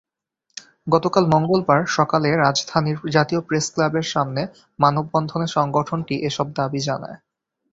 [0.87, 4.41] গতকাল মঙ্গলবার সকালে রাজধানীর জাতীয় প্রেসক্লাবের সামনে
[4.79, 7.17] মানববন্ধনে সংগঠনটি এসব দাবি জানায়।